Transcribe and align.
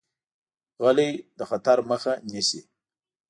غلی، 0.83 1.09
د 1.37 1.39
خطر 1.49 1.77
مخه 1.89 2.13
نیسي. 2.31 2.61